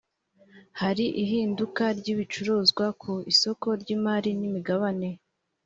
[0.81, 5.09] hari ihinduka ry’ibicuruzwa ku isoko ry’imari n’imigabane